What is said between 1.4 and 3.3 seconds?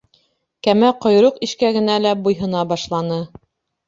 ишкәгенә лә буйһона башланы.